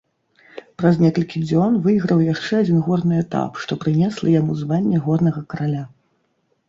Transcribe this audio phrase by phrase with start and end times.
[0.81, 5.83] Праз некалькі дзён выйграў яшчэ адзін горны этап, што прынесла яму званне горнага караля.